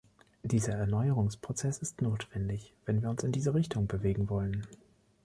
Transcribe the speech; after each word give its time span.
Dieser 0.41 0.73
Erneuerungsprozess 0.73 1.77
ist 1.77 2.01
notwendig, 2.01 2.73
wenn 2.87 3.03
wir 3.03 3.11
uns 3.11 3.21
in 3.23 3.31
diese 3.31 3.53
Richtung 3.53 3.85
bewegen 3.85 4.29
wollen. 4.31 4.65